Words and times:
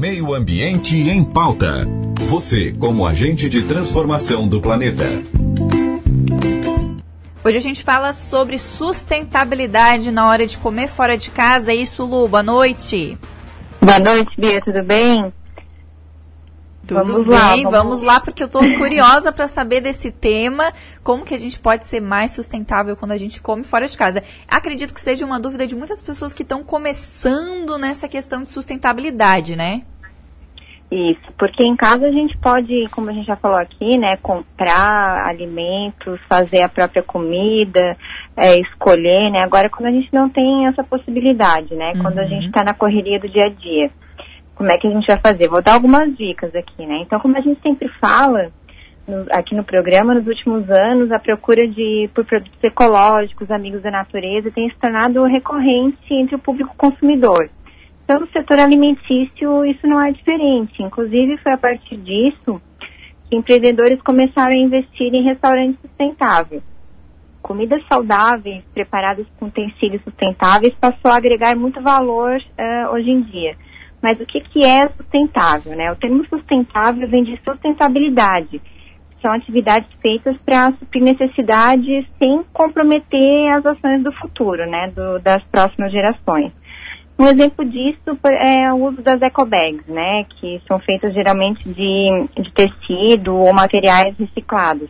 Meio 0.00 0.32
Ambiente 0.32 0.96
em 0.96 1.22
Pauta. 1.22 1.86
Você 2.30 2.72
como 2.72 3.06
agente 3.06 3.50
de 3.50 3.64
transformação 3.64 4.48
do 4.48 4.58
planeta. 4.58 5.04
Hoje 7.44 7.58
a 7.58 7.60
gente 7.60 7.84
fala 7.84 8.14
sobre 8.14 8.58
sustentabilidade 8.58 10.10
na 10.10 10.26
hora 10.26 10.46
de 10.46 10.56
comer 10.56 10.88
fora 10.88 11.18
de 11.18 11.28
casa. 11.30 11.70
É 11.70 11.74
isso, 11.74 12.06
Lu. 12.06 12.26
Boa 12.26 12.42
noite. 12.42 13.18
Boa 13.78 13.98
noite, 13.98 14.30
Bia. 14.38 14.62
Tudo 14.62 14.82
bem? 14.82 15.30
Tudo 16.94 17.06
vamos 17.06 17.26
bem, 17.26 17.36
lá, 17.36 17.54
vamos... 17.54 17.70
vamos 17.70 18.02
lá, 18.02 18.20
porque 18.20 18.42
eu 18.42 18.46
estou 18.46 18.62
curiosa 18.76 19.32
para 19.32 19.46
saber 19.46 19.80
desse 19.80 20.10
tema, 20.10 20.72
como 21.02 21.24
que 21.24 21.34
a 21.34 21.38
gente 21.38 21.58
pode 21.58 21.86
ser 21.86 22.00
mais 22.00 22.32
sustentável 22.32 22.96
quando 22.96 23.12
a 23.12 23.16
gente 23.16 23.40
come 23.40 23.64
fora 23.64 23.86
de 23.86 23.96
casa. 23.96 24.22
Acredito 24.48 24.92
que 24.92 25.00
seja 25.00 25.24
uma 25.24 25.38
dúvida 25.38 25.66
de 25.66 25.74
muitas 25.74 26.02
pessoas 26.02 26.32
que 26.32 26.42
estão 26.42 26.64
começando 26.64 27.78
nessa 27.78 28.08
questão 28.08 28.42
de 28.42 28.48
sustentabilidade, 28.48 29.56
né? 29.56 29.82
Isso, 30.90 31.32
porque 31.38 31.62
em 31.62 31.76
casa 31.76 32.04
a 32.04 32.10
gente 32.10 32.36
pode, 32.38 32.88
como 32.90 33.10
a 33.10 33.12
gente 33.12 33.26
já 33.26 33.36
falou 33.36 33.56
aqui, 33.56 33.96
né, 33.96 34.16
comprar 34.16 35.24
alimentos, 35.28 36.18
fazer 36.28 36.62
a 36.62 36.68
própria 36.68 37.00
comida, 37.00 37.96
é, 38.36 38.56
escolher, 38.56 39.30
né? 39.30 39.40
Agora 39.40 39.70
quando 39.70 39.86
a 39.86 39.92
gente 39.92 40.12
não 40.12 40.28
tem 40.28 40.66
essa 40.66 40.82
possibilidade, 40.82 41.76
né? 41.76 41.92
Uhum. 41.94 42.02
Quando 42.02 42.18
a 42.18 42.24
gente 42.24 42.46
está 42.46 42.60
uhum. 42.60 42.66
na 42.66 42.74
correria 42.74 43.20
do 43.20 43.28
dia 43.28 43.44
a 43.44 43.48
dia 43.50 43.90
como 44.60 44.70
é 44.70 44.76
que 44.76 44.86
a 44.86 44.90
gente 44.90 45.06
vai 45.06 45.18
fazer. 45.18 45.48
Vou 45.48 45.62
dar 45.62 45.72
algumas 45.72 46.14
dicas 46.18 46.54
aqui, 46.54 46.84
né? 46.84 46.98
Então, 47.00 47.18
como 47.18 47.34
a 47.34 47.40
gente 47.40 47.58
sempre 47.62 47.88
fala 47.98 48.52
no, 49.08 49.24
aqui 49.30 49.54
no 49.54 49.64
programa, 49.64 50.14
nos 50.14 50.26
últimos 50.26 50.68
anos, 50.68 51.10
a 51.10 51.18
procura 51.18 51.66
de 51.66 52.10
por 52.14 52.26
produtos 52.26 52.62
ecológicos, 52.62 53.50
amigos 53.50 53.80
da 53.80 53.90
natureza, 53.90 54.50
tem 54.50 54.68
se 54.68 54.76
tornado 54.76 55.24
recorrente 55.24 56.12
entre 56.12 56.34
o 56.34 56.38
público 56.38 56.74
consumidor. 56.76 57.48
Então, 58.04 58.20
no 58.20 58.28
setor 58.32 58.58
alimentício, 58.58 59.64
isso 59.64 59.86
não 59.86 59.98
é 59.98 60.12
diferente. 60.12 60.82
Inclusive, 60.82 61.38
foi 61.38 61.52
a 61.52 61.56
partir 61.56 61.96
disso 61.96 62.60
que 63.30 63.36
empreendedores 63.36 63.98
começaram 64.02 64.52
a 64.52 64.62
investir 64.62 65.14
em 65.14 65.24
restaurantes 65.24 65.80
sustentáveis. 65.80 66.62
Comidas 67.40 67.82
saudáveis, 67.90 68.62
preparadas 68.74 69.26
com 69.38 69.46
utensílios 69.46 70.02
sustentáveis, 70.02 70.74
passou 70.74 71.10
a 71.10 71.16
agregar 71.16 71.56
muito 71.56 71.80
valor 71.80 72.36
uh, 72.36 72.92
hoje 72.92 73.08
em 73.08 73.22
dia. 73.22 73.56
Mas 74.02 74.18
o 74.20 74.26
que, 74.26 74.40
que 74.40 74.64
é 74.64 74.88
sustentável? 74.88 75.76
Né? 75.76 75.92
O 75.92 75.96
termo 75.96 76.24
sustentável 76.26 77.08
vem 77.08 77.22
de 77.22 77.38
sustentabilidade. 77.44 78.60
São 79.20 79.32
atividades 79.32 79.88
feitas 80.00 80.34
para 80.46 80.72
suprir 80.78 81.02
necessidades 81.02 82.06
sem 82.18 82.42
comprometer 82.52 83.52
as 83.52 83.66
ações 83.66 84.02
do 84.02 84.10
futuro, 84.12 84.64
né? 84.64 84.90
Do, 84.96 85.18
das 85.18 85.42
próximas 85.44 85.92
gerações. 85.92 86.52
Um 87.18 87.26
exemplo 87.26 87.62
disso 87.66 88.18
é 88.24 88.72
o 88.72 88.76
uso 88.76 89.02
das 89.02 89.20
ecobags, 89.20 89.86
né? 89.86 90.24
Que 90.24 90.58
são 90.66 90.78
feitas 90.78 91.12
geralmente 91.12 91.68
de, 91.68 92.28
de 92.34 92.50
tecido 92.54 93.36
ou 93.36 93.52
materiais 93.52 94.16
reciclados. 94.18 94.88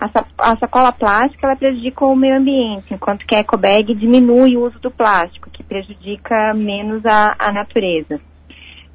A, 0.00 0.56
sacola 0.56 0.92
plástica 0.92 1.46
ela 1.46 1.56
prejudica 1.56 2.06
o 2.06 2.16
meio 2.16 2.38
ambiente, 2.38 2.94
enquanto 2.94 3.26
que 3.26 3.34
a 3.34 3.40
ecobag 3.40 3.94
diminui 3.94 4.56
o 4.56 4.64
uso 4.66 4.78
do 4.78 4.90
plástico, 4.90 5.50
que 5.50 5.62
prejudica 5.62 6.54
menos 6.54 7.04
a, 7.04 7.36
a 7.38 7.52
natureza. 7.52 8.18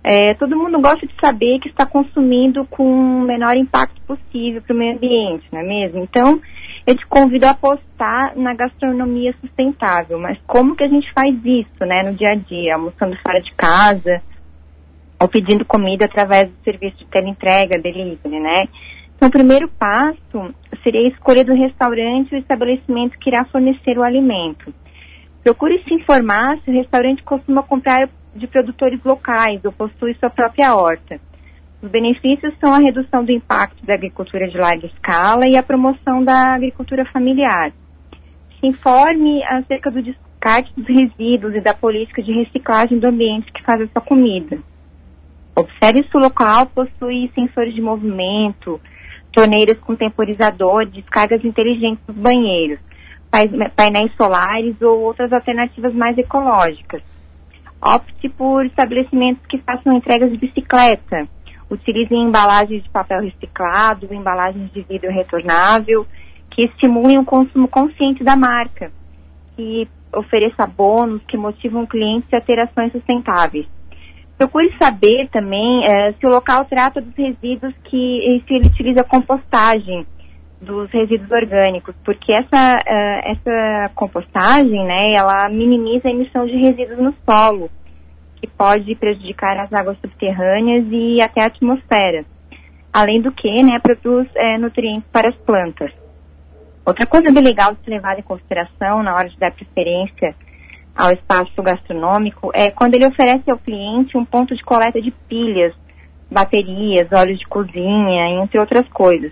É, 0.04 0.34
todo 0.36 0.58
mundo 0.58 0.80
gosta 0.82 1.06
de 1.06 1.14
saber 1.20 1.60
que 1.60 1.70
está 1.70 1.86
consumindo 1.86 2.66
com 2.66 2.84
o 2.84 3.22
menor 3.22 3.56
impacto 3.56 4.00
possível 4.02 4.62
para 4.62 4.74
o 4.74 4.78
meio 4.78 4.96
ambiente, 4.96 5.46
não 5.52 5.60
é 5.60 5.64
mesmo? 5.64 6.04
Então, 6.04 6.42
eu 6.86 6.96
te 6.96 7.06
convido 7.08 7.46
a 7.48 7.52
apostar 7.52 8.38
na 8.38 8.54
gastronomia 8.54 9.34
sustentável. 9.42 10.20
Mas 10.20 10.38
como 10.46 10.76
que 10.76 10.84
a 10.84 10.88
gente 10.88 11.12
faz 11.14 11.34
isso, 11.44 11.86
né, 11.86 12.04
no 12.04 12.14
dia 12.14 12.34
a 12.34 12.36
dia? 12.36 12.76
Almoçando 12.76 13.18
fora 13.26 13.42
de 13.42 13.52
casa 13.56 14.22
ou 15.20 15.28
pedindo 15.28 15.66
comida 15.66 16.06
através 16.06 16.50
do 16.50 16.64
serviço 16.64 16.98
de 16.98 17.06
teleentrega, 17.06 17.82
delivery, 17.82 18.40
né? 18.40 18.68
Então, 19.16 19.30
o 19.30 19.32
primeiro 19.32 19.70
passo 19.70 20.54
seria 20.86 21.02
a 21.02 21.10
escolha 21.10 21.44
do 21.44 21.56
restaurante 21.56 22.36
ou 22.36 22.40
estabelecimento 22.40 23.18
que 23.18 23.32
irá 23.32 23.44
fornecer 23.46 23.98
o 23.98 24.04
alimento. 24.04 24.72
Procure 25.44 25.84
se 25.84 25.96
informar 25.96 26.60
se 26.64 26.70
o 26.70 26.74
restaurante 26.74 27.24
costuma 27.24 27.64
comprar 27.64 28.08
de 28.36 28.46
produtores 28.46 29.04
locais 29.04 29.60
ou 29.66 29.72
possui 29.72 30.14
sua 30.20 30.30
própria 30.30 30.76
horta. 30.76 31.20
Os 31.82 31.90
benefícios 31.90 32.54
são 32.60 32.72
a 32.72 32.78
redução 32.78 33.26
do 33.26 33.32
impacto 33.32 33.84
da 33.84 33.96
agricultura 33.96 34.48
de 34.48 34.58
larga 34.58 34.86
escala 34.86 35.48
e 35.48 35.58
a 35.58 35.64
promoção 35.64 36.24
da 36.24 36.54
agricultura 36.54 37.04
familiar. 37.12 37.72
Se 38.60 38.68
informe 38.68 39.44
acerca 39.46 39.90
do 39.90 40.04
descarte 40.04 40.72
dos 40.78 40.88
resíduos 40.88 41.56
e 41.56 41.62
da 41.62 41.74
política 41.74 42.22
de 42.22 42.32
reciclagem 42.32 43.00
do 43.00 43.08
ambiente 43.08 43.52
que 43.52 43.64
faz 43.64 43.82
essa 43.82 44.02
comida. 44.02 44.60
Observe 45.56 46.04
se 46.04 46.18
o 46.18 46.20
local 46.20 46.68
possui 46.68 47.32
sensores 47.34 47.74
de 47.74 47.82
movimento, 47.82 48.80
torneiras 49.36 49.78
com 49.80 49.96
temporizador, 49.96 50.88
descargas 50.88 51.46
inteligentes 51.46 52.04
dos 52.08 52.16
banheiros, 52.16 52.80
painéis 53.76 54.12
solares 54.16 54.82
ou 54.82 55.02
outras 55.02 55.32
alternativas 55.32 55.94
mais 55.94 56.18
ecológicas 56.18 57.04
opte 57.86 58.30
por 58.30 58.66
estabelecimentos 58.66 59.46
que 59.46 59.60
façam 59.60 59.94
entregas 59.94 60.32
de 60.32 60.38
bicicleta. 60.38 61.28
Utilizem 61.70 62.24
embalagens 62.24 62.84
de 62.84 62.90
papel 62.90 63.22
reciclado, 63.22 64.14
embalagens 64.14 64.72
de 64.72 64.82
vidro 64.82 65.12
retornável, 65.12 66.06
que 66.50 66.64
estimulem 66.64 67.20
o 67.20 67.26
consumo 67.26 67.68
consciente 67.68 68.24
da 68.24 68.36
marca, 68.36 68.92
que 69.56 69.88
ofereça 70.14 70.66
bônus 70.66 71.22
que 71.28 71.38
motivam 71.38 71.86
clientes 71.86 72.32
a 72.34 72.42
ter 72.42 72.60
ações 72.60 72.92
sustentáveis. 72.92 73.68
Procure 74.38 74.76
saber 74.78 75.30
também 75.30 75.82
eh, 75.86 76.14
se 76.20 76.26
o 76.26 76.30
local 76.30 76.66
trata 76.66 77.00
dos 77.00 77.16
resíduos 77.16 77.74
que 77.86 78.44
se 78.46 78.54
ele 78.54 78.68
utiliza 78.68 79.04
compostagem 79.04 80.06
dos 80.62 80.90
resíduos 80.92 81.32
orgânicos, 81.32 81.96
porque 82.04 82.34
essa, 82.34 82.80
uh, 82.80 83.32
essa 83.32 83.92
compostagem, 83.94 84.86
né, 84.86 85.14
ela 85.14 85.48
minimiza 85.50 86.08
a 86.08 86.12
emissão 86.12 86.46
de 86.46 86.58
resíduos 86.58 86.98
no 86.98 87.14
solo, 87.30 87.70
que 88.38 88.48
pode 88.48 88.94
prejudicar 88.96 89.58
as 89.60 89.72
águas 89.72 89.98
subterrâneas 90.00 90.86
e 90.90 91.22
até 91.22 91.44
a 91.44 91.48
atmosfera. 91.48 92.26
Além 92.92 93.22
do 93.22 93.32
que, 93.32 93.64
né, 93.64 93.80
produz 93.80 94.28
é, 94.36 94.58
nutrientes 94.58 95.10
para 95.12 95.30
as 95.30 95.36
plantas. 95.38 95.92
Outra 96.86 97.06
coisa 97.06 97.32
bem 97.32 97.44
legal 97.44 97.74
de 97.74 97.84
se 97.84 97.90
levar 97.90 98.18
em 98.18 98.24
consideração 98.24 99.04
na 99.04 99.14
hora 99.16 99.30
de 99.30 99.38
dar 99.38 99.52
preferência 99.52 100.36
ao 100.96 101.12
espaço 101.12 101.62
gastronômico 101.62 102.52
é 102.54 102.72
quando 102.72 102.96
ele 102.96 103.06
oferece 103.06 103.50
ao 103.52 103.58
cliente 103.58 104.18
um 104.18 104.26
ponto 104.26 104.56
de 104.56 104.64
coleta 104.64 105.02
de 105.02 105.12
pilhas, 105.28 105.74
baterias, 106.32 107.12
óleos 107.12 107.40
de 107.40 107.46
cozinha, 107.48 108.42
entre 108.42 108.60
outras 108.60 108.88
coisas 108.90 109.32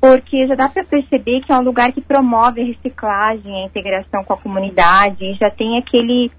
porque 0.00 0.46
já 0.46 0.54
dá 0.54 0.68
para 0.68 0.84
perceber 0.84 1.40
que 1.40 1.52
é 1.52 1.56
um 1.56 1.62
lugar 1.62 1.92
que 1.92 2.00
promove 2.00 2.60
a 2.60 2.64
reciclagem, 2.64 3.62
a 3.62 3.66
integração 3.66 4.22
com 4.24 4.34
a 4.34 4.38
comunidade, 4.38 5.24
e 5.24 5.34
já 5.34 5.50
tem 5.50 5.78
aquele, 5.78 6.30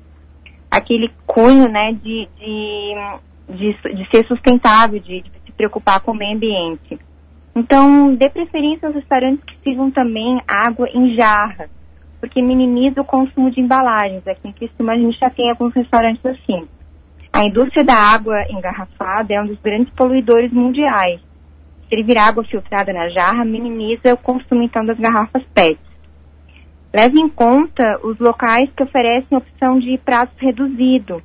aquele 0.71 1.11
cunho 1.25 1.67
né, 1.67 1.91
de, 1.93 2.27
de, 2.39 2.93
de, 3.49 3.95
de 3.95 4.09
ser 4.09 4.25
sustentável, 4.27 4.99
de, 4.99 5.21
de, 5.21 5.31
se 5.45 5.51
preocupar 5.51 5.99
com 5.99 6.11
o 6.11 6.15
meio 6.15 6.35
ambiente. 6.35 6.99
Então, 7.55 8.13
dê 8.15 8.29
preferência 8.29 8.87
aos 8.87 8.95
restaurantes 8.95 9.43
que 9.43 9.57
sirvam 9.63 9.89
também 9.89 10.39
água 10.47 10.87
em 10.93 11.15
jarra, 11.15 11.69
porque 12.19 12.41
minimiza 12.41 13.01
o 13.01 13.05
consumo 13.05 13.51
de 13.51 13.61
embalagens. 13.61 14.27
Aqui 14.27 14.47
em 14.47 14.51
Criciúma 14.51 14.93
a 14.93 14.97
gente 14.97 15.17
já 15.19 15.29
tem 15.29 15.49
alguns 15.49 15.73
restaurantes 15.73 16.25
assim. 16.25 16.67
A 17.31 17.43
indústria 17.43 17.83
da 17.83 17.95
água 17.95 18.43
engarrafada 18.49 19.33
é 19.33 19.41
um 19.41 19.47
dos 19.47 19.59
grandes 19.59 19.93
poluidores 19.93 20.51
mundiais 20.51 21.21
servir 21.89 22.17
água 22.17 22.43
filtrada 22.43 22.93
na 22.93 23.09
jarra 23.09 23.45
minimiza 23.45 24.13
o 24.13 24.17
consumo 24.17 24.63
então 24.63 24.85
das 24.85 24.97
garrafas 24.97 25.43
PET. 25.53 25.79
Leve 26.93 27.19
em 27.19 27.29
conta 27.29 27.99
os 28.03 28.17
locais 28.19 28.69
que 28.75 28.83
oferecem 28.83 29.37
opção 29.37 29.79
de 29.79 29.97
pratos 29.97 30.35
reduzido. 30.39 31.21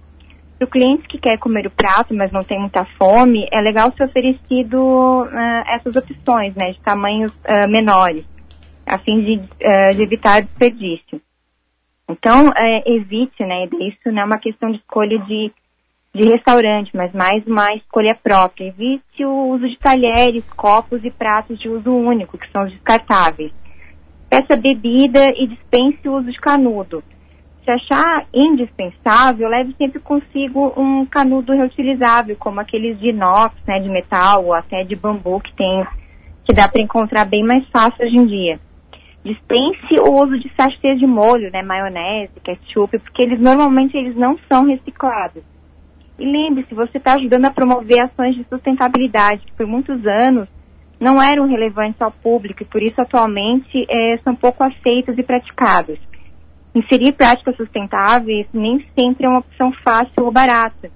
Para 0.59 0.67
o 0.67 0.71
cliente 0.71 1.09
que 1.09 1.19
quer 1.19 1.39
comer 1.39 1.67
o 1.67 1.71
prato, 1.71 2.15
mas 2.15 2.31
não 2.31 2.43
tem 2.43 2.61
muita 2.61 2.85
fome, 2.97 3.49
é 3.53 3.61
legal 3.61 3.93
ser 3.97 4.05
oferecido 4.05 4.77
uh, 4.77 5.29
essas 5.69 5.97
opções, 5.97 6.55
né, 6.55 6.73
de 6.73 6.81
tamanhos 6.81 7.33
uh, 7.33 7.69
menores, 7.69 8.25
a 8.87 8.99
fim 8.99 9.21
de, 9.23 9.37
uh, 9.37 9.95
de 9.95 10.03
evitar 10.03 10.43
desperdício. 10.43 11.21
Então, 12.09 12.53
evite, 12.85 13.43
né, 13.45 13.65
isso 13.81 14.13
não 14.13 14.23
é 14.23 14.25
uma 14.25 14.39
questão 14.39 14.71
de 14.71 14.79
escolha 14.79 15.19
de 15.21 15.53
de 16.15 16.25
restaurante, 16.25 16.95
mas 16.95 17.11
mais 17.13 17.45
uma 17.47 17.75
escolha 17.75 18.15
própria. 18.15 18.69
Evite 18.69 19.25
o 19.25 19.55
uso 19.55 19.67
de 19.67 19.79
talheres, 19.79 20.45
copos 20.57 21.03
e 21.05 21.11
pratos 21.11 21.59
de 21.59 21.69
uso 21.69 21.91
único, 21.91 22.37
que 22.37 22.51
são 22.51 22.65
os 22.65 22.71
descartáveis. 22.71 23.51
Peça 24.29 24.57
bebida 24.57 25.31
e 25.37 25.47
dispense 25.47 26.07
o 26.09 26.19
uso 26.19 26.31
de 26.31 26.39
canudo. 26.39 27.03
Se 27.65 27.71
achar 27.71 28.27
indispensável, 28.35 29.49
leve 29.49 29.75
sempre 29.79 30.01
consigo 30.01 30.73
um 30.77 31.07
canudo 31.07 31.53
reutilizável, 31.53 32.37
como 32.37 32.61
aqueles 32.61 32.99
de 32.99 33.11
inox, 33.11 33.55
né, 33.67 33.79
de 33.79 33.89
metal 33.89 34.45
ou 34.45 34.53
até 34.53 34.85
de 34.85 34.97
bambu 34.97 35.41
que 35.41 35.55
tem, 35.55 35.87
que 36.45 36.53
dá 36.53 36.69
para 36.69 36.83
encontrar 36.83 37.25
bem 37.25 37.45
mais 37.45 37.67
fácil 37.69 38.05
hoje 38.05 38.17
em 38.17 38.27
dia. 38.27 38.61
Dispense 39.25 40.01
o 40.01 40.15
uso 40.21 40.37
de 40.39 40.51
sachês 40.57 40.99
de 40.99 41.07
molho, 41.07 41.51
né, 41.53 41.63
maionese, 41.63 42.41
ketchup, 42.43 42.99
porque 42.99 43.23
eles 43.23 43.41
normalmente 43.41 43.97
eles 43.97 44.17
não 44.17 44.37
são 44.51 44.65
reciclados 44.65 45.45
E 46.19 46.25
lembre-se, 46.25 46.75
você 46.75 46.99
está 46.99 47.15
ajudando 47.15 47.45
a 47.47 47.53
promover 47.53 48.03
ações 48.03 48.35
de 48.35 48.45
sustentabilidade, 48.45 49.47
que 49.47 49.53
por 49.53 49.67
muitos 49.67 50.05
anos 50.07 50.49
não 51.01 51.23
eram 51.23 51.47
relevantes 51.47 52.01
ao 52.03 52.11
público 52.11 52.63
e 52.63 52.67
por 52.67 52.83
isso 52.83 53.01
atualmente 53.01 53.87
é, 53.89 54.19
são 54.25 54.35
pouco 54.35 54.63
aceitas 54.65 55.17
e 55.17 55.23
praticadas. 55.23 55.99
Inserir 56.75 57.13
práticas 57.13 57.57
sustentáveis 57.57 58.47
nem 58.53 58.81
sempre 58.99 59.27
é 59.27 59.29
uma 59.29 59.41
opção 59.41 59.73
fácil 59.85 60.25
ou 60.25 60.33
barata. 60.33 60.91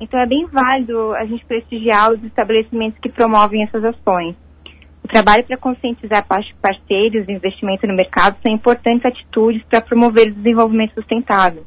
Então 0.00 0.20
é 0.20 0.26
bem 0.26 0.46
válido 0.46 1.14
a 1.14 1.24
gente 1.24 1.44
prestigiar 1.46 2.12
os 2.12 2.22
estabelecimentos 2.22 2.98
que 3.00 3.08
promovem 3.08 3.62
essas 3.62 3.84
ações. 3.84 4.36
O 5.04 5.08
trabalho 5.08 5.44
para 5.44 5.58
conscientizar 5.58 6.26
parceiros 6.26 7.26
de 7.26 7.32
investimento 7.32 7.86
no 7.86 7.94
mercado 7.94 8.38
são 8.42 8.50
importantes 8.50 9.04
atitudes 9.04 9.62
para 9.64 9.82
promover 9.82 10.28
o 10.28 10.34
desenvolvimento 10.34 10.94
sustentável. 10.94 11.62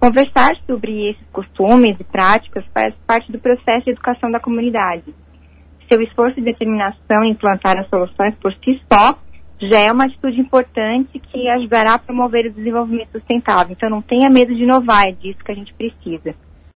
Conversar 0.00 0.56
sobre 0.66 1.10
esses 1.10 1.28
costumes 1.30 2.00
e 2.00 2.04
práticas 2.04 2.64
faz 2.72 2.94
parte 3.06 3.30
do 3.30 3.38
processo 3.38 3.84
de 3.84 3.90
educação 3.90 4.30
da 4.30 4.40
comunidade. 4.40 5.14
Seu 5.86 6.00
esforço 6.00 6.40
e 6.40 6.42
determinação 6.42 7.22
em 7.22 7.32
implantar 7.32 7.78
as 7.78 7.88
soluções 7.88 8.34
por 8.36 8.54
si 8.54 8.80
só 8.90 9.18
já 9.60 9.78
é 9.78 9.92
uma 9.92 10.06
atitude 10.06 10.40
importante 10.40 11.18
que 11.18 11.48
ajudará 11.48 11.94
a 11.94 11.98
promover 11.98 12.46
o 12.46 12.52
desenvolvimento 12.52 13.12
sustentável. 13.12 13.76
Então 13.76 13.90
não 13.90 14.00
tenha 14.00 14.30
medo 14.30 14.54
de 14.54 14.62
inovar, 14.62 15.08
é 15.08 15.12
disso 15.12 15.44
que 15.44 15.52
a 15.52 15.54
gente 15.54 15.74
precisa. 15.74 16.34